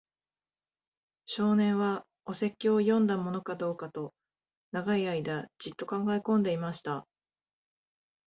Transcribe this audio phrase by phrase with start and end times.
[1.25, 4.15] 少年は、お説教を読んだものかどうかと、
[4.71, 7.05] 長い間じっと考えこんでいました。